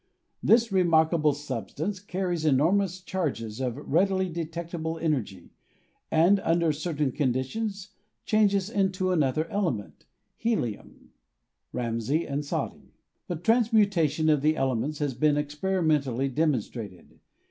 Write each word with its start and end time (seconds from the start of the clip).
This 0.41 0.71
remarkable 0.71 1.31
substance 1.31 1.99
carries 1.99 2.43
enormous 2.43 3.01
charges 3.01 3.59
of 3.61 3.77
readily 3.77 4.29
detectable 4.29 4.97
energy 4.97 5.51
and 6.09 6.39
under 6.39 6.71
certain 6.71 7.11
conditions 7.11 7.89
changes 8.25 8.67
into 8.67 9.11
another 9.11 9.45
element, 9.51 10.07
helium 10.37 11.11
(Ramsay 11.71 12.25
and 12.25 12.43
Soddy). 12.43 12.95
The 13.27 13.35
transmutation 13.35 14.27
of 14.31 14.41
the 14.41 14.57
elements 14.57 14.97
has 14.97 15.13
been 15.13 15.37
experimentally 15.37 16.29
demonstrated. 16.29 17.19